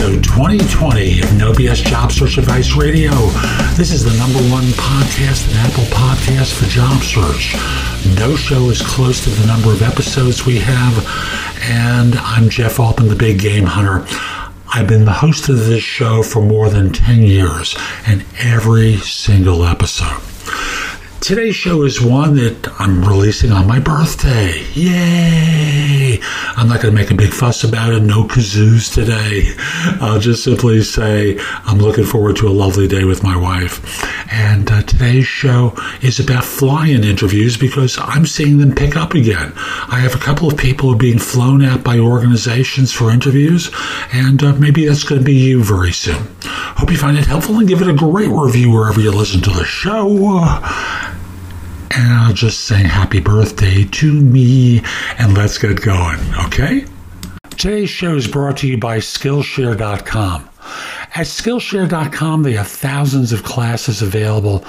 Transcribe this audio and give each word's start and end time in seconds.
episode 0.00 0.24
2020 0.24 1.20
of 1.20 1.36
No 1.36 1.52
BS 1.52 1.84
Job 1.84 2.10
Search 2.10 2.38
Advice 2.38 2.74
Radio. 2.74 3.10
This 3.76 3.92
is 3.92 4.02
the 4.02 4.16
number 4.16 4.38
one 4.50 4.64
podcast 4.72 5.50
in 5.50 5.56
Apple 5.58 5.84
Podcasts 5.94 6.54
for 6.54 6.64
job 6.70 7.02
search. 7.02 7.54
No 8.18 8.34
show 8.34 8.70
is 8.70 8.80
close 8.80 9.22
to 9.24 9.30
the 9.30 9.46
number 9.46 9.70
of 9.70 9.82
episodes 9.82 10.46
we 10.46 10.58
have, 10.58 11.06
and 11.64 12.14
I'm 12.14 12.48
Jeff 12.48 12.80
Altman, 12.80 13.08
the 13.08 13.14
Big 13.14 13.40
Game 13.40 13.66
Hunter. 13.66 14.06
I've 14.72 14.88
been 14.88 15.04
the 15.04 15.12
host 15.12 15.50
of 15.50 15.66
this 15.66 15.82
show 15.82 16.22
for 16.22 16.40
more 16.40 16.70
than 16.70 16.92
10 16.92 17.22
years, 17.22 17.76
and 18.06 18.24
every 18.38 18.96
single 18.96 19.66
episode 19.66 20.29
Today's 21.20 21.54
show 21.54 21.82
is 21.82 22.00
one 22.00 22.34
that 22.36 22.80
I'm 22.80 23.04
releasing 23.04 23.52
on 23.52 23.68
my 23.68 23.78
birthday. 23.78 24.64
Yay! 24.72 26.18
I'm 26.56 26.66
not 26.66 26.80
going 26.80 26.94
to 26.94 27.00
make 27.00 27.10
a 27.10 27.14
big 27.14 27.32
fuss 27.32 27.62
about 27.62 27.92
it. 27.92 28.00
No 28.00 28.24
kazoos 28.24 28.92
today. 28.92 29.52
I'll 30.00 30.18
just 30.18 30.42
simply 30.42 30.82
say 30.82 31.38
I'm 31.38 31.78
looking 31.78 32.06
forward 32.06 32.36
to 32.36 32.48
a 32.48 32.50
lovely 32.50 32.88
day 32.88 33.04
with 33.04 33.22
my 33.22 33.36
wife. 33.36 34.02
And 34.32 34.70
uh, 34.70 34.82
today's 34.82 35.26
show 35.26 35.74
is 36.00 36.18
about 36.20 36.42
fly-in 36.42 37.04
interviews 37.04 37.56
because 37.56 37.98
I'm 38.00 38.26
seeing 38.26 38.58
them 38.58 38.74
pick 38.74 38.96
up 38.96 39.12
again. 39.14 39.52
I 39.56 40.00
have 40.00 40.14
a 40.14 40.18
couple 40.18 40.48
of 40.50 40.56
people 40.56 40.94
being 40.94 41.18
flown 41.18 41.62
out 41.62 41.84
by 41.84 41.98
organizations 41.98 42.92
for 42.92 43.10
interviews, 43.10 43.70
and 44.12 44.42
uh, 44.42 44.54
maybe 44.54 44.86
that's 44.86 45.04
going 45.04 45.20
to 45.20 45.24
be 45.24 45.34
you 45.34 45.62
very 45.62 45.92
soon. 45.92 46.26
Hope 46.42 46.90
you 46.90 46.96
find 46.96 47.18
it 47.18 47.26
helpful 47.26 47.58
and 47.58 47.68
give 47.68 47.82
it 47.82 47.88
a 47.88 47.94
great 47.94 48.30
review 48.30 48.70
wherever 48.70 49.00
you 49.00 49.12
listen 49.12 49.42
to 49.42 49.50
the 49.50 49.64
show 49.64 50.08
and 51.90 52.12
I'll 52.12 52.32
just 52.32 52.60
say 52.60 52.82
happy 52.82 53.20
birthday 53.20 53.84
to 53.84 54.12
me 54.12 54.82
and 55.18 55.34
let's 55.34 55.58
get 55.58 55.80
going, 55.82 56.18
okay? 56.46 56.84
Today's 57.50 57.90
show 57.90 58.14
is 58.16 58.26
brought 58.26 58.56
to 58.58 58.68
you 58.68 58.78
by 58.78 58.98
Skillshare.com. 58.98 60.48
At 61.14 61.26
Skillshare.com, 61.26 62.42
they 62.42 62.52
have 62.52 62.68
thousands 62.68 63.32
of 63.32 63.42
classes 63.42 64.02
available 64.02 64.64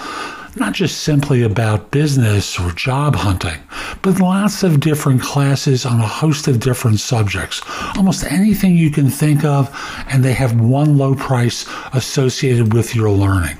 not 0.55 0.73
just 0.73 1.03
simply 1.03 1.43
about 1.43 1.91
business 1.91 2.59
or 2.59 2.71
job 2.71 3.15
hunting, 3.15 3.59
but 4.01 4.19
lots 4.19 4.63
of 4.63 4.79
different 4.79 5.21
classes 5.21 5.85
on 5.85 5.99
a 5.99 6.07
host 6.07 6.47
of 6.47 6.59
different 6.59 6.99
subjects. 6.99 7.61
Almost 7.95 8.29
anything 8.29 8.75
you 8.75 8.91
can 8.91 9.09
think 9.09 9.45
of, 9.45 9.69
and 10.09 10.23
they 10.23 10.33
have 10.33 10.59
one 10.59 10.97
low 10.97 11.15
price 11.15 11.69
associated 11.93 12.73
with 12.73 12.95
your 12.95 13.09
learning. 13.09 13.57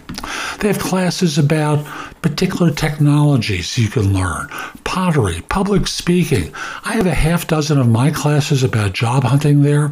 They 0.60 0.68
have 0.68 0.80
classes 0.80 1.38
about 1.38 1.86
particular 2.22 2.72
technologies 2.72 3.78
you 3.78 3.90
can 3.90 4.14
learn, 4.14 4.48
pottery, 4.84 5.42
public 5.50 5.88
speaking. 5.88 6.54
I 6.86 6.94
have 6.94 7.08
a 7.08 7.14
half 7.14 7.48
dozen 7.48 7.80
of 7.80 7.90
my 7.90 8.12
classes 8.12 8.64
about 8.64 8.94
job 8.94 9.24
hunting 9.24 9.62
there 9.62 9.92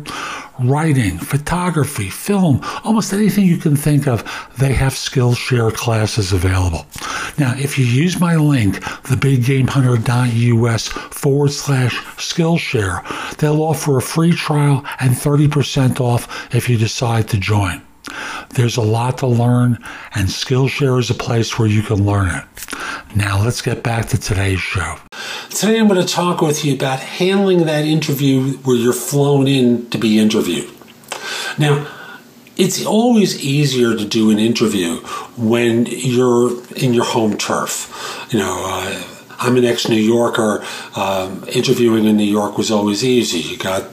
writing, 0.60 1.18
photography, 1.18 2.10
film, 2.10 2.60
almost 2.84 3.14
anything 3.14 3.46
you 3.46 3.58
can 3.58 3.76
think 3.76 4.08
of, 4.08 4.24
they 4.58 4.74
have 4.74 4.94
Skillshare 4.94 5.74
classes 5.74 6.34
available. 6.34 6.86
Now, 7.38 7.54
if 7.58 7.78
you 7.78 7.86
use 7.86 8.20
my 8.20 8.36
link, 8.36 8.76
thebiggamehunter.us 8.76 10.88
forward 10.88 11.52
slash 11.52 11.98
Skillshare, 12.18 13.38
they'll 13.38 13.62
offer 13.62 13.98
a 13.98 14.02
free 14.02 14.34
trial 14.34 14.84
and 15.00 15.12
30% 15.12 16.00
off 16.00 16.54
if 16.54 16.70
you 16.70 16.78
decide 16.78 17.28
to 17.30 17.38
join. 17.38 17.82
There's 18.56 18.78
a 18.78 18.82
lot 18.82 19.18
to 19.20 19.28
learn, 19.28 19.78
and 20.16 20.28
Skillshare 20.28 21.00
is 21.00 21.10
a 21.10 21.14
place 21.16 21.58
where 21.58 21.68
you 21.68 21.82
can 21.82 22.06
learn 22.06 22.30
it. 22.30 22.44
Now, 23.16 23.44
let's 23.44 23.62
get 23.62 23.84
back 23.84 24.08
to 24.10 24.18
today's 24.18 24.60
show. 24.60 24.98
Today, 25.50 25.80
I'm 25.80 25.88
going 25.88 26.06
to 26.06 26.14
talk 26.14 26.42
with 26.42 26.64
you 26.64 26.76
about 26.76 27.00
handling 27.00 27.66
that 27.66 27.86
interview 27.86 28.58
where 28.60 28.76
you're 28.76 28.94
flown 28.94 29.48
in 29.48 29.90
to 29.90 29.98
be 29.98 30.20
interviewed. 30.20 30.70
Now, 31.58 31.88
it's 32.56 32.86
always 32.86 33.44
easier 33.44 33.96
to 33.96 34.06
do 34.06 34.30
an 34.32 34.38
interview 34.38 34.98
when 35.38 35.86
you're 35.86 36.62
in 36.76 36.94
your 36.94 37.06
home 37.06 37.38
turf. 37.38 38.28
You 38.32 38.40
know, 38.40 38.64
uh, 38.66 39.19
I'm 39.40 39.56
an 39.56 39.66
ex 39.66 39.88
New 39.88 39.96
Yorker. 39.96 40.66
Um, 40.96 41.46
interviewing 41.48 42.06
in 42.06 42.18
New 42.18 42.24
York 42.24 42.58
was 42.58 42.72
always 42.72 43.04
easy. 43.04 43.40
You 43.40 43.58
got 43.58 43.84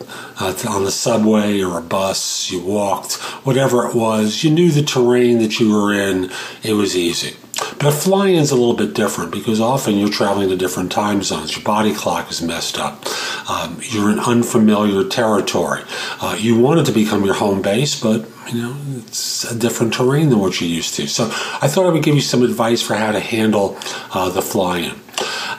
uh, 0.40 0.54
on 0.68 0.84
the 0.84 0.90
subway 0.90 1.62
or 1.62 1.78
a 1.78 1.82
bus, 1.82 2.50
you 2.50 2.60
walked, 2.60 3.14
whatever 3.44 3.86
it 3.86 3.94
was, 3.94 4.42
you 4.44 4.50
knew 4.50 4.70
the 4.70 4.82
terrain 4.82 5.38
that 5.38 5.58
you 5.58 5.72
were 5.72 5.92
in, 5.92 6.30
it 6.62 6.74
was 6.74 6.96
easy. 6.96 7.36
But 7.78 7.92
flying 7.92 8.36
is 8.36 8.50
a 8.50 8.54
little 8.54 8.74
bit 8.74 8.94
different 8.94 9.32
because 9.32 9.60
often 9.60 9.96
you're 9.96 10.10
traveling 10.10 10.48
to 10.48 10.56
different 10.56 10.92
time 10.92 11.22
zones. 11.22 11.56
Your 11.56 11.64
body 11.64 11.94
clock 11.94 12.30
is 12.30 12.42
messed 12.42 12.78
up. 12.78 13.04
Um, 13.48 13.80
you're 13.82 14.10
in 14.10 14.18
unfamiliar 14.18 15.08
territory. 15.08 15.82
Uh, 16.20 16.36
you 16.38 16.58
want 16.58 16.80
it 16.80 16.86
to 16.86 16.92
become 16.92 17.24
your 17.24 17.34
home 17.34 17.62
base, 17.62 17.98
but 17.98 18.28
you 18.52 18.62
know 18.62 18.76
it's 18.98 19.44
a 19.50 19.58
different 19.58 19.94
terrain 19.94 20.28
than 20.30 20.38
what 20.38 20.60
you're 20.60 20.70
used 20.70 20.94
to. 20.94 21.06
So 21.06 21.24
I 21.24 21.68
thought 21.68 21.86
I 21.86 21.90
would 21.90 22.02
give 22.02 22.14
you 22.14 22.20
some 22.20 22.42
advice 22.42 22.82
for 22.82 22.94
how 22.94 23.12
to 23.12 23.20
handle 23.20 23.78
uh, 24.12 24.30
the 24.30 24.42
flying. 24.42 25.00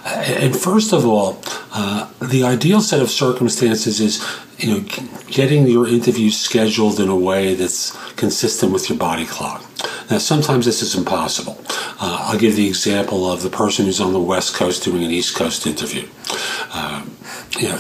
And 0.08 0.56
first 0.56 0.94
of 0.94 1.06
all, 1.06 1.42
uh, 1.74 2.10
the 2.22 2.44
ideal 2.44 2.82
set 2.82 3.02
of 3.02 3.10
circumstances 3.10 4.00
is 4.00 4.26
you 4.58 4.74
know 4.74 4.86
getting 5.28 5.68
your 5.68 5.88
interview 5.88 6.30
scheduled 6.30 7.00
in 7.00 7.10
a 7.10 7.16
way 7.16 7.54
that's 7.54 7.92
consistent 8.16 8.72
with 8.72 8.90
your 8.90 8.98
body 8.98 9.26
clock. 9.26 9.64
Now, 10.10 10.20
sometimes 10.20 10.66
this 10.66 10.82
is 10.82 10.96
impossible. 10.96 11.58
Uh, 12.00 12.28
I'll 12.30 12.40
give 12.40 12.56
the 12.56 12.68
example 12.68 13.30
of 13.30 13.42
the 13.42 13.50
person 13.50 13.86
who's 13.86 14.00
on 14.00 14.14
the 14.14 14.22
West 14.22 14.54
Coast 14.56 14.84
doing 14.84 15.04
an 15.04 15.12
East 15.12 15.36
Coast 15.36 15.68
interview. 15.68 16.08
Uh, 16.72 17.06
you 17.60 17.68
know, 17.68 17.80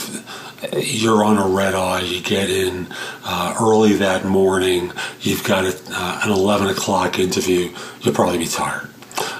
you're 0.77 1.23
on 1.23 1.37
a 1.37 1.47
red 1.47 1.73
eye, 1.73 2.01
you 2.01 2.21
get 2.21 2.49
in 2.49 2.87
uh, 3.23 3.55
early 3.61 3.93
that 3.93 4.25
morning, 4.25 4.91
you've 5.21 5.43
got 5.43 5.65
a, 5.65 5.79
uh, 5.91 6.21
an 6.23 6.31
11 6.31 6.67
o'clock 6.67 7.19
interview, 7.19 7.73
you'll 8.01 8.13
probably 8.13 8.39
be 8.39 8.47
tired. 8.47 8.89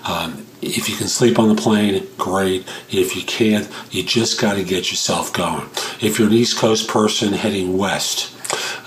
Um, 0.05 0.46
if 0.67 0.89
you 0.89 0.95
can 0.95 1.07
sleep 1.07 1.39
on 1.39 1.53
the 1.53 1.61
plane, 1.61 2.05
great. 2.17 2.67
If 2.89 3.15
you 3.15 3.23
can't, 3.23 3.69
you 3.91 4.03
just 4.03 4.39
got 4.39 4.55
to 4.55 4.63
get 4.63 4.91
yourself 4.91 5.33
going. 5.33 5.67
If 6.01 6.19
you're 6.19 6.27
an 6.27 6.33
East 6.33 6.57
Coast 6.57 6.87
person 6.87 7.33
heading 7.33 7.77
west, 7.77 8.33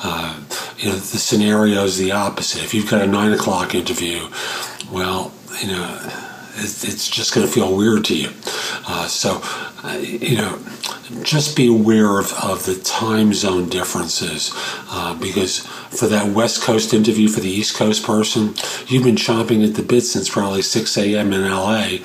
uh, 0.02 0.40
you 0.78 0.88
know, 0.88 0.96
the 0.96 1.18
scenario 1.18 1.84
is 1.84 1.98
the 1.98 2.12
opposite. 2.12 2.62
If 2.62 2.74
you've 2.74 2.90
got 2.90 3.02
a 3.02 3.06
nine 3.06 3.32
o'clock 3.32 3.74
interview, 3.74 4.28
well, 4.90 5.32
you 5.60 5.68
know, 5.68 5.98
it's 6.56 7.08
just 7.08 7.34
going 7.34 7.46
to 7.46 7.52
feel 7.52 7.76
weird 7.76 8.04
to 8.06 8.16
you. 8.16 8.30
Uh, 8.86 9.06
so, 9.06 9.40
uh, 9.84 9.98
you 9.98 10.36
know, 10.36 10.58
just 11.22 11.56
be 11.56 11.66
aware 11.66 12.18
of, 12.18 12.32
of 12.34 12.66
the 12.66 12.74
time 12.76 13.34
zone 13.34 13.68
differences 13.68 14.52
uh, 14.90 15.14
because 15.20 15.58
for 15.58 16.06
that 16.06 16.32
West 16.32 16.62
Coast 16.62 16.94
interview 16.94 17.28
for 17.28 17.40
the 17.40 17.50
East 17.50 17.74
Coast 17.74 18.04
person, 18.04 18.54
you've 18.86 19.04
been 19.04 19.16
chomping 19.16 19.66
at 19.66 19.74
the 19.74 19.82
bit 19.82 20.02
since 20.02 20.28
probably 20.28 20.62
6 20.62 20.96
a.m. 20.98 21.32
in 21.32 21.42
LA. 21.42 21.98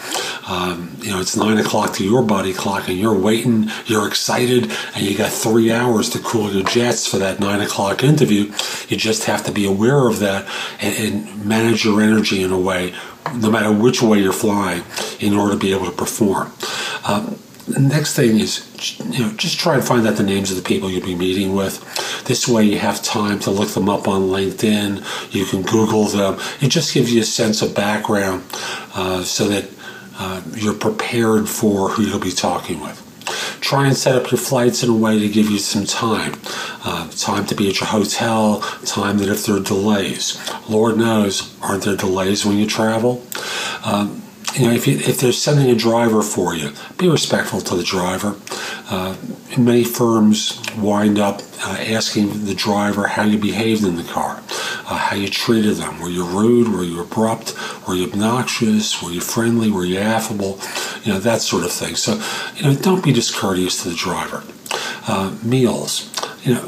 Um, 0.48 0.98
you 1.02 1.12
know, 1.12 1.20
it's 1.20 1.38
9 1.38 1.58
o'clock 1.58 1.94
to 1.96 2.04
your 2.04 2.24
body 2.24 2.54
clock 2.54 2.88
and 2.88 2.98
you're 2.98 3.18
waiting, 3.18 3.70
you're 3.86 4.08
excited, 4.08 4.72
and 4.96 5.06
you 5.06 5.18
got 5.18 5.32
three 5.32 5.72
hours 5.72 6.10
to 6.12 6.20
cool 6.20 6.52
your 6.52 6.64
jets 6.64 7.08
for 7.08 7.18
that 7.18 7.40
9 7.40 7.62
o'clock 7.62 8.04
interview. 8.04 8.52
You 8.88 8.98
just 8.98 9.26
have 9.26 9.44
to 9.46 9.52
be 9.52 9.66
aware 9.66 10.08
of 10.08 10.20
that 10.20 10.48
and, 10.82 10.96
and 10.96 11.46
manage 11.46 11.86
your 11.86 12.02
energy 12.02 12.42
in 12.42 12.52
a 12.52 12.60
way 12.60 12.94
no 13.34 13.50
matter 13.50 13.72
which 13.72 14.04
way 14.04 14.20
you're 14.20 14.32
flying, 14.32 14.84
in 15.20 15.34
order 15.34 15.54
to 15.54 15.60
be 15.60 15.74
able 15.74 15.86
to 15.86 15.92
perform. 15.92 16.52
Um, 17.08 17.40
the 17.68 17.80
next 17.80 18.16
thing 18.16 18.40
is, 18.40 18.64
you 19.04 19.26
know, 19.26 19.32
just 19.34 19.60
try 19.60 19.76
and 19.76 19.84
find 19.84 20.08
out 20.08 20.18
the 20.18 20.24
names 20.24 20.52
of 20.52 20.58
the 20.58 20.64
people 20.64 20.90
you'll 20.90 21.06
be 21.06 21.16
meeting 21.16 21.56
with. 21.56 21.82
This 22.26 22.48
way, 22.48 22.64
you 22.64 22.78
have 22.78 23.02
time 23.02 23.40
to 23.40 23.52
look 23.52 23.70
them 23.70 23.90
up 23.90 24.08
on 24.08 24.24
LinkedIn. 24.24 25.34
You 25.34 25.46
can 25.46 25.64
Google 25.64 26.06
them. 26.06 26.40
It 26.62 26.70
just 26.70 26.94
gives 26.94 27.14
you 27.14 27.22
a 27.22 27.26
sense 27.26 27.62
of 27.62 27.74
background, 27.76 28.44
uh, 28.94 29.24
so 29.24 29.48
that 29.48 29.70
uh, 30.18 30.42
you're 30.56 30.76
prepared 30.76 31.50
for 31.50 31.90
who 31.90 32.04
you'll 32.04 32.20
be 32.20 32.32
talking 32.32 32.80
with. 32.82 33.02
Try 33.62 33.88
and 33.88 33.98
set 33.98 34.16
up 34.16 34.30
your 34.30 34.38
flights 34.38 34.84
in 34.84 34.90
a 34.90 34.96
way 34.96 35.18
to 35.18 35.28
give 35.28 35.50
you 35.50 35.58
some 35.58 35.86
time. 35.86 36.40
Uh, 36.84 37.10
time 37.10 37.48
to 37.48 37.56
be 37.56 37.68
at 37.68 37.80
your 37.80 37.88
hotel, 37.88 38.60
time 38.86 39.18
that 39.18 39.30
if 39.30 39.46
there 39.46 39.56
are 39.56 39.60
delays. 39.60 40.40
Lord 40.70 40.98
knows, 40.98 41.58
aren't 41.64 41.84
there 41.84 41.96
delays 41.96 42.46
when 42.46 42.58
you 42.58 42.68
travel? 42.68 43.26
Um, 43.84 44.22
you 44.56 44.68
know, 44.68 44.74
if, 44.74 44.88
you, 44.88 44.98
if 44.98 45.20
they're 45.20 45.32
sending 45.32 45.70
a 45.70 45.76
driver 45.76 46.22
for 46.22 46.56
you, 46.56 46.72
be 46.98 47.10
respectful 47.10 47.60
to 47.62 47.76
the 47.76 47.84
driver. 47.84 48.36
Uh, 48.90 49.16
many 49.58 49.84
firms 49.84 50.62
wind 50.78 51.20
up 51.20 51.42
uh, 51.62 51.78
asking 51.80 52.46
the 52.46 52.54
driver 52.54 53.08
how 53.08 53.24
you 53.24 53.38
behaved 53.38 53.84
in 53.84 53.96
the 53.96 54.04
car, 54.04 54.42
uh, 54.88 54.98
how 54.98 55.16
you 55.16 55.28
treated 55.28 55.76
them. 55.76 56.00
Were 56.00 56.10
you 56.10 56.26
rude? 56.26 56.70
Were 56.70 56.84
you 56.84 57.02
abrupt? 57.02 57.56
Were 57.88 57.96
you 57.96 58.06
obnoxious? 58.06 59.02
Were 59.02 59.12
you 59.12 59.22
friendly? 59.22 59.70
Were 59.70 59.86
you 59.86 60.00
affable? 60.00 60.60
You 61.04 61.14
know, 61.14 61.20
that 61.20 61.42
sort 61.42 61.64
of 61.66 61.72
thing. 61.72 61.96
So, 61.96 62.22
you 62.56 62.64
know, 62.64 62.80
don't 62.80 63.04
be 63.04 63.12
discourteous 63.12 63.84
to 63.84 63.90
the 63.90 63.96
driver. 63.96 64.44
Uh, 65.08 65.38
meals, 65.44 66.12
you 66.44 66.56
know, 66.56 66.68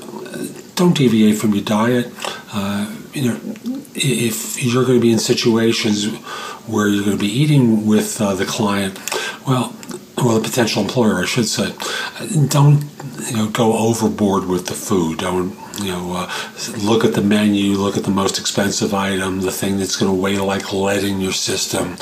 don't 0.76 0.96
deviate 0.96 1.38
from 1.38 1.54
your 1.54 1.64
diet. 1.64 2.12
Uh, 2.54 2.96
you 3.14 3.30
know, 3.30 3.77
if 3.98 4.64
you're 4.64 4.86
going 4.86 5.00
to 5.00 5.02
be 5.02 5.12
in 5.12 5.20
situations 5.20 6.08
where 6.68 6.88
you're 6.88 7.04
going 7.04 7.18
to 7.18 7.24
be 7.24 7.32
eating 7.32 7.86
with 7.86 8.22
uh, 8.22 8.36
the 8.36 8.46
client, 8.46 8.98
well, 9.48 9.76
or 10.18 10.34
the 10.34 10.42
potential 10.42 10.82
employer, 10.82 11.22
I 11.22 11.26
should 11.26 11.48
say, 11.48 11.74
don't 12.48 12.84
you 13.30 13.38
know 13.38 13.50
go 13.50 13.78
overboard 13.78 14.46
with 14.48 14.68
the 14.68 14.74
food. 14.74 15.20
Don't 15.20 15.56
you 15.80 15.92
know 15.92 16.14
uh, 16.14 16.32
look 16.80 17.06
at 17.06 17.14
the 17.14 17.22
menu, 17.22 17.74
look 17.74 17.98
at 17.98 18.04
the 18.04 18.12
most 18.12 18.40
expensive 18.40 18.94
item, 18.94 19.42
the 19.42 19.52
thing 19.52 19.78
that's 19.78 19.96
going 19.96 20.12
to 20.12 20.20
weigh 20.20 20.38
like 20.40 20.74
lead 20.74 21.04
in 21.04 21.22
your 21.22 21.34
system. 21.34 21.96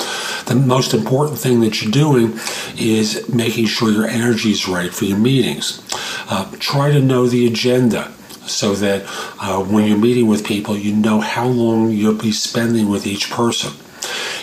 The 0.46 0.54
most 0.54 0.94
important 0.94 1.38
thing 1.38 1.60
that 1.60 1.82
you're 1.82 1.90
doing 1.90 2.38
is 2.78 3.28
making 3.28 3.66
sure 3.66 3.90
your 3.90 4.06
energy 4.06 4.52
is 4.52 4.68
right 4.68 4.92
for 4.92 5.04
your 5.04 5.18
meetings. 5.18 5.82
Uh, 6.28 6.50
try 6.58 6.90
to 6.90 7.00
know 7.00 7.26
the 7.26 7.46
agenda 7.46 8.12
so 8.48 8.74
that 8.74 9.04
uh, 9.40 9.62
when 9.62 9.88
you're 9.88 9.98
meeting 9.98 10.26
with 10.26 10.46
people, 10.46 10.76
you 10.76 10.94
know 10.94 11.20
how 11.20 11.46
long 11.46 11.90
you'll 11.90 12.14
be 12.14 12.32
spending 12.32 12.88
with 12.88 13.06
each 13.06 13.30
person. 13.30 13.72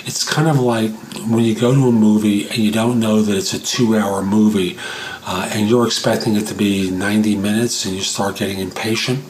It's 0.06 0.28
kind 0.28 0.48
of 0.48 0.60
like 0.60 0.92
when 1.30 1.46
you 1.46 1.56
go 1.56 1.74
to 1.74 1.88
a 1.88 1.92
movie 1.92 2.48
and 2.48 2.58
you 2.58 2.72
don't 2.72 3.00
know 3.00 3.22
that 3.22 3.36
it's 3.36 3.54
a 3.54 3.60
two 3.60 3.98
hour 3.98 4.22
movie 4.22 4.78
uh, 5.26 5.50
and 5.54 5.70
you're 5.70 5.86
expecting 5.86 6.36
it 6.36 6.48
to 6.48 6.54
be 6.54 6.92
90 6.92 7.38
minutes 7.38 7.86
and 7.86 7.96
you 7.96 8.02
start 8.02 8.38
getting 8.38 8.60
impatient. 8.60 9.24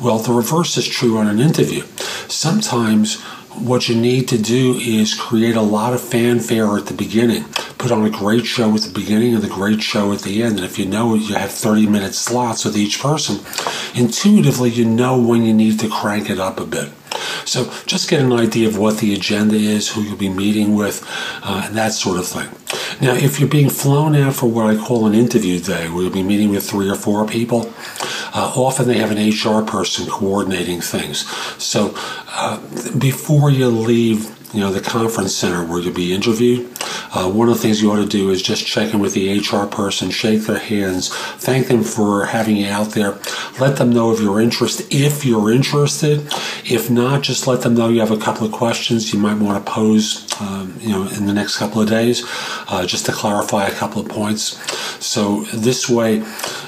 Well, 0.00 0.18
the 0.18 0.32
reverse 0.32 0.76
is 0.76 0.88
true 0.88 1.18
on 1.18 1.28
an 1.28 1.38
interview. 1.38 1.82
Sometimes 2.28 3.20
what 3.58 3.88
you 3.88 3.94
need 3.94 4.28
to 4.28 4.38
do 4.38 4.74
is 4.78 5.14
create 5.14 5.56
a 5.56 5.62
lot 5.62 5.92
of 5.92 6.00
fanfare 6.00 6.76
at 6.76 6.86
the 6.86 6.94
beginning. 6.94 7.44
Put 7.86 7.92
on 7.92 8.04
a 8.04 8.10
great 8.10 8.44
show 8.44 8.74
at 8.74 8.80
the 8.80 8.90
beginning 8.92 9.36
and 9.36 9.44
a 9.44 9.48
great 9.48 9.80
show 9.80 10.12
at 10.12 10.22
the 10.22 10.42
end. 10.42 10.56
And 10.56 10.64
if 10.64 10.76
you 10.76 10.86
know 10.86 11.14
you 11.14 11.36
have 11.36 11.52
30 11.52 11.86
minute 11.86 12.16
slots 12.16 12.64
with 12.64 12.76
each 12.76 13.00
person, 13.00 13.38
intuitively 13.94 14.70
you 14.70 14.84
know 14.84 15.16
when 15.16 15.44
you 15.44 15.54
need 15.54 15.78
to 15.78 15.88
crank 15.88 16.28
it 16.28 16.40
up 16.40 16.58
a 16.58 16.66
bit. 16.66 16.90
So 17.44 17.72
just 17.86 18.10
get 18.10 18.22
an 18.22 18.32
idea 18.32 18.66
of 18.66 18.76
what 18.76 18.98
the 18.98 19.14
agenda 19.14 19.54
is, 19.54 19.88
who 19.92 20.02
you'll 20.02 20.16
be 20.16 20.28
meeting 20.28 20.74
with, 20.74 21.06
uh, 21.44 21.62
and 21.66 21.76
that 21.76 21.92
sort 21.92 22.18
of 22.18 22.26
thing. 22.26 22.48
Now, 23.00 23.14
if 23.14 23.38
you're 23.38 23.48
being 23.48 23.70
flown 23.70 24.16
out 24.16 24.34
for 24.34 24.50
what 24.50 24.66
I 24.66 24.76
call 24.76 25.06
an 25.06 25.14
interview 25.14 25.60
day, 25.60 25.88
where 25.88 26.02
you'll 26.02 26.12
be 26.12 26.24
meeting 26.24 26.48
with 26.48 26.68
three 26.68 26.90
or 26.90 26.96
four 26.96 27.24
people, 27.24 27.72
uh, 28.34 28.52
often 28.56 28.88
they 28.88 28.98
have 28.98 29.12
an 29.12 29.18
HR 29.18 29.64
person 29.64 30.08
coordinating 30.08 30.80
things. 30.80 31.24
So 31.62 31.94
uh, 32.30 32.58
before 32.98 33.48
you 33.48 33.68
leave 33.68 34.36
you 34.52 34.60
know, 34.60 34.72
the 34.72 34.80
conference 34.80 35.34
center 35.34 35.64
where 35.64 35.80
you'll 35.80 35.94
be 35.94 36.14
interviewed. 36.14 36.75
Uh, 37.16 37.30
one 37.30 37.48
of 37.48 37.54
the 37.54 37.60
things 37.60 37.80
you 37.80 37.90
ought 37.90 37.96
to 37.96 38.06
do 38.06 38.28
is 38.28 38.42
just 38.42 38.66
check 38.66 38.92
in 38.92 39.00
with 39.00 39.14
the 39.14 39.38
HR 39.38 39.64
person, 39.66 40.10
shake 40.10 40.42
their 40.42 40.58
hands, 40.58 41.08
thank 41.36 41.68
them 41.68 41.82
for 41.82 42.26
having 42.26 42.56
you 42.56 42.68
out 42.68 42.90
there, 42.90 43.18
let 43.58 43.78
them 43.78 43.88
know 43.88 44.10
of 44.10 44.20
your 44.20 44.38
interest 44.38 44.82
if 44.90 45.24
you're 45.24 45.50
interested. 45.50 46.20
If 46.66 46.90
not, 46.90 47.22
just 47.22 47.46
let 47.46 47.62
them 47.62 47.72
know 47.72 47.88
you 47.88 48.00
have 48.00 48.10
a 48.10 48.18
couple 48.18 48.46
of 48.46 48.52
questions 48.52 49.14
you 49.14 49.18
might 49.18 49.38
want 49.38 49.64
to 49.64 49.72
pose, 49.72 50.30
um, 50.42 50.76
you 50.78 50.90
know, 50.90 51.08
in 51.08 51.24
the 51.24 51.32
next 51.32 51.56
couple 51.56 51.80
of 51.80 51.88
days, 51.88 52.22
uh, 52.68 52.84
just 52.86 53.06
to 53.06 53.12
clarify 53.12 53.66
a 53.66 53.72
couple 53.72 54.02
of 54.02 54.08
points. 54.08 54.58
So 55.02 55.44
this 55.54 55.88
way, 55.88 56.16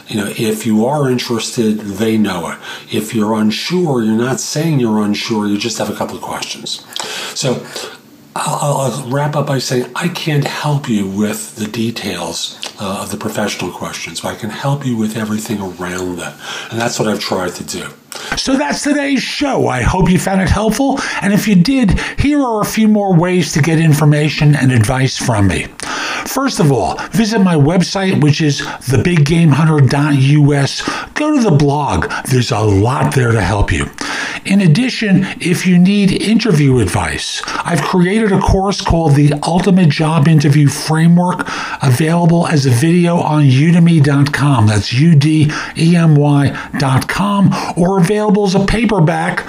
you 0.09 0.17
know, 0.17 0.33
if 0.39 0.65
you 0.65 0.87
are 0.87 1.11
interested, 1.11 1.81
they 1.81 2.17
know 2.17 2.51
it. 2.53 2.59
If 2.91 3.15
you're 3.15 3.35
unsure, 3.35 4.03
you're 4.03 4.17
not 4.17 4.41
saying 4.41 4.81
you're 4.81 5.03
unsure, 5.03 5.47
you 5.47 5.59
just 5.59 5.77
have 5.77 5.91
a 5.91 5.95
couple 5.95 6.17
of 6.17 6.23
questions. 6.23 6.87
So 7.39 7.67
I'll, 8.41 8.77
I'll, 8.77 9.11
wrap 9.11 9.37
up 9.37 9.47
by 9.47 9.59
saying 9.59 9.91
I 9.97 10.09
can't 10.09 10.45
help 10.45 10.89
you 10.89 11.09
with 11.09 11.57
the 11.57 11.67
details 11.67 12.59
uh, 12.81 13.03
of 13.03 13.11
the 13.11 13.17
professional 13.17 13.73
questions, 13.73 14.21
but 14.21 14.29
I 14.29 14.37
can 14.37 14.51
help 14.51 14.87
you 14.87 14.97
with 14.97 15.17
everything 15.17 15.61
around 15.61 16.17
them. 16.17 16.39
And 16.71 16.81
that's 16.81 16.99
what 16.99 17.09
I've 17.09 17.21
tried 17.21 17.55
to 17.55 17.65
do. 17.65 17.89
So 18.37 18.57
that's 18.57 18.83
today's 18.83 19.23
show. 19.23 19.69
I 19.69 19.83
hope 19.83 20.11
you 20.11 20.19
found 20.19 20.41
it 20.41 20.49
helpful. 20.49 20.99
And 21.23 21.33
if 21.33 21.47
you 21.49 21.55
did, 21.55 21.99
here 22.19 22.41
are 22.41 22.61
a 22.61 22.67
few 22.67 22.89
more 22.89 23.17
ways 23.17 23.53
to 23.53 23.63
get 23.63 23.79
information 23.79 24.55
and 24.55 24.73
advice 24.73 25.17
from 25.17 25.49
me. 25.49 25.67
First 26.27 26.61
of 26.61 26.71
all, 26.73 26.99
visit 27.11 27.41
my 27.41 27.55
website, 27.55 28.23
which 28.23 28.41
is 28.41 28.61
thebiggamehunter.us. 28.61 31.15
Go 31.15 31.37
to 31.37 31.43
the 31.43 31.51
blog, 31.51 32.11
there's 32.27 32.53
a 32.53 32.61
lot 32.61 33.15
there 33.15 33.33
to 33.33 33.41
help 33.41 33.73
you. 33.73 33.87
In 34.49 34.63
addition, 34.63 35.27
if 35.41 35.67
you 35.67 35.79
need 35.79 36.11
interview 36.23 36.79
advice, 36.79 37.43
I've 37.47 37.83
created 37.83 38.33
a 38.33 38.41
course 38.41 38.81
called 38.81 39.15
the 39.15 39.35
Ultimate 39.43 39.91
Job 39.91 40.27
Interview 40.27 40.69
Framework, 40.69 41.47
available 41.83 42.47
as 42.47 42.65
a 42.65 42.71
video 42.71 43.19
on 43.19 43.45
udemy.com. 43.45 44.67
That's 44.67 44.91
U 44.91 45.15
D 45.15 45.53
E 45.77 45.95
M 45.95 46.15
Y.com, 46.17 47.51
or 47.77 47.99
available 48.01 48.47
as 48.47 48.55
a 48.55 48.65
paperback 48.65 49.45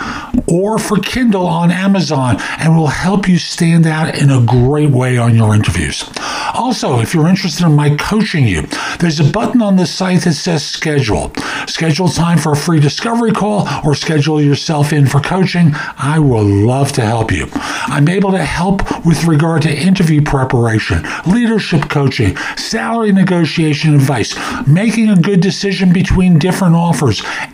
or 0.52 0.80
for 0.80 0.98
Kindle 0.98 1.48
on 1.48 1.72
Amazon, 1.72 2.38
and 2.60 2.76
will 2.76 2.88
help 2.88 3.28
you 3.28 3.38
stand 3.38 3.86
out 3.86 4.16
in 4.18 4.30
a 4.32 4.42
great 4.42 4.90
way 4.90 5.18
on 5.18 5.36
your 5.36 5.54
interviews. 5.54 6.10
Also, 6.54 7.00
if 7.00 7.14
you're 7.14 7.28
interested 7.28 7.66
in 7.66 7.74
my 7.74 7.96
coaching 7.96 8.48
you, 8.48 8.64
there's 9.00 9.20
a 9.20 9.32
button 9.32 9.62
on 9.62 9.76
the 9.76 9.86
site 9.86 10.22
that 10.22 10.34
says 10.34 10.66
schedule. 10.66 11.32
Schedule 11.68 12.10
time 12.10 12.38
for 12.38 12.54
a 12.54 12.56
free 12.56 12.80
discovery 12.80 13.32
call 13.32 13.68
or 13.86 13.96
schedule 13.96 14.42
yourself 14.42 14.92
in 14.92 15.06
for 15.06 15.20
coaching. 15.20 15.72
I 15.98 16.20
will 16.20 16.44
love 16.44 16.92
to 16.94 17.02
help 17.02 17.32
you. 17.32 17.48
I'm 17.54 18.08
able 18.08 18.32
to 18.32 18.44
help 18.44 19.06
with 19.06 19.24
regard 19.26 19.62
to 19.64 19.74
interview 19.74 20.22
preparation, 20.22 21.04
leadership 21.26 21.90
coaching, 21.90 22.36
salary 22.58 23.12
negotiation 23.12 23.94
advice, 23.96 24.36
making 24.68 25.10
a 25.10 25.16
good 25.16 25.42
decision 25.42 25.94
between 25.94 26.40
different 26.40 26.76
offers, 26.76 27.24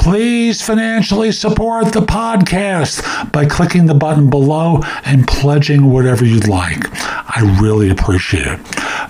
Please 0.00 0.62
financially 0.62 1.30
support 1.30 1.92
the 1.92 2.00
podcast 2.00 3.32
by 3.32 3.44
clicking 3.44 3.84
the 3.84 3.94
button 3.94 4.30
below 4.30 4.80
and 5.04 5.28
pledging 5.28 5.90
whatever 5.92 6.24
you'd 6.24 6.48
like. 6.48 6.86
I 6.92 7.58
really 7.60 7.90
appreciate 7.90 8.46
it. 8.46 8.58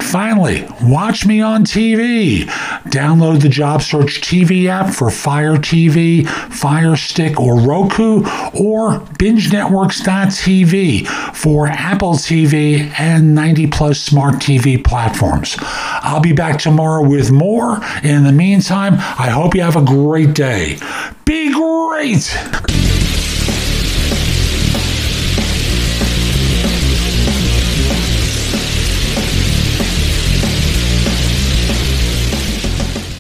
Finally, 0.03 0.67
watch 0.83 1.25
me 1.25 1.41
on 1.41 1.65
TV. 1.65 2.49
Download 2.85 3.41
the 3.43 3.49
Job 3.49 3.83
Search 3.83 4.21
TV 4.21 4.67
app 4.67 4.93
for 4.95 5.11
Fire 5.11 5.57
TV, 5.57 6.27
Fire 6.27 6.97
Stick, 6.97 7.39
or 7.39 7.61
Roku, 7.61 8.21
or 8.55 9.01
BingeNetworks.tv 9.19 11.07
for 11.35 11.67
Apple 11.69 12.15
TV 12.15 12.93
and 12.99 13.35
90 13.35 13.67
plus 13.69 14.01
smart 14.01 14.35
TV 14.37 14.83
platforms. 14.83 15.57
I'll 15.61 16.21
be 16.21 16.33
back 16.33 16.59
tomorrow 16.59 17.07
with 17.07 17.31
more. 17.31 17.81
In 18.03 18.25
the 18.25 18.33
meantime, 18.33 18.95
I 18.95 19.31
hope 19.31 19.55
you 19.55 19.63
have 19.63 19.77
a 19.77 19.85
great 19.85 20.35
day. 20.35 20.79
Be 21.25 21.53
great! 21.53 22.90